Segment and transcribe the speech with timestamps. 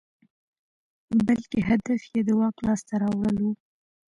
[1.27, 3.51] بلکې هدف یې د واک لاسته راوړل وو.